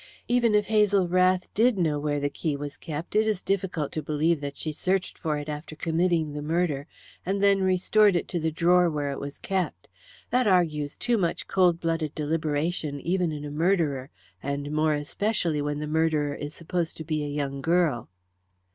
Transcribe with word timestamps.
Even 0.27 0.55
if 0.55 0.65
Hazel 0.65 1.07
Rath 1.07 1.47
did 1.53 1.77
know 1.77 1.99
where 1.99 2.19
the 2.19 2.27
key 2.31 2.55
was 2.55 2.75
kept, 2.75 3.15
it 3.15 3.27
is 3.27 3.43
difficult 3.43 3.91
to 3.91 4.01
believe 4.01 4.41
that 4.41 4.57
she 4.57 4.71
searched 4.73 5.15
for 5.15 5.37
it 5.37 5.47
after 5.47 5.75
committing 5.75 6.33
the 6.33 6.41
murder, 6.41 6.87
and 7.23 7.43
then 7.43 7.61
restored 7.61 8.15
it 8.15 8.27
to 8.29 8.39
the 8.39 8.49
drawer 8.51 8.89
where 8.89 9.11
it 9.11 9.19
was 9.19 9.37
kept. 9.37 9.87
That 10.31 10.47
argues 10.47 10.95
too 10.95 11.19
much 11.19 11.47
cold 11.47 11.79
blooded 11.79 12.15
deliberation 12.15 12.99
even 12.99 13.31
in 13.31 13.45
a 13.45 13.51
murderer, 13.51 14.09
and 14.41 14.71
more 14.71 14.95
especially 14.95 15.61
when 15.61 15.77
the 15.77 15.85
murderer 15.85 16.33
is 16.33 16.55
supposed 16.55 16.97
to 16.97 17.03
be 17.03 17.23
a 17.23 17.27
young 17.27 17.61
girl." 17.61 18.09